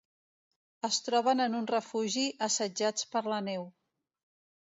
Es 0.87 0.95
troben 1.07 1.43
en 1.45 1.57
un 1.59 1.67
refugi 1.71 2.23
assetjats 2.47 3.07
per 3.13 3.23
la 3.35 3.39
neu. 3.49 3.69